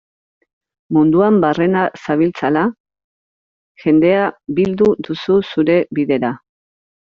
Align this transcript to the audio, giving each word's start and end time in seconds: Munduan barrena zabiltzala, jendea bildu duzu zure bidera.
Munduan 0.95 1.37
barrena 1.43 1.83
zabiltzala, 2.05 2.65
jendea 3.87 4.27
bildu 4.61 4.91
duzu 5.09 5.41
zure 5.55 5.81
bidera. 6.01 6.37